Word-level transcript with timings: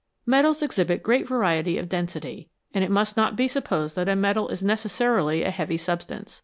Metals 0.25 0.63
exhibit 0.63 1.03
great 1.03 1.27
variety 1.27 1.77
of 1.77 1.87
density, 1.87 2.49
and 2.73 2.83
it 2.83 2.89
must 2.89 3.15
not 3.15 3.35
be 3.35 3.47
supposed 3.47 3.95
that 3.95 4.09
a 4.09 4.15
metal 4.15 4.49
is 4.49 4.63
necessarily 4.63 5.43
a 5.43 5.51
heavy 5.51 5.77
sub 5.77 6.01
stance. 6.01 6.39